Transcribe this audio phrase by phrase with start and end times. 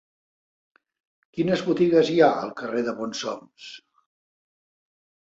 [1.37, 3.71] Quines botigues hi ha al carrer de Bonsoms?